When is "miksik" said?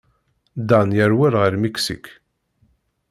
1.61-2.05